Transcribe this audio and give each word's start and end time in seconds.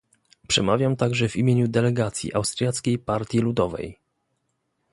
Przemawiam 0.47 0.95
także 0.95 1.29
w 1.29 1.35
imieniu 1.35 1.67
delegacji 1.67 2.33
Austriackiej 2.33 2.99
Partii 2.99 3.39
Ludowej 3.39 3.99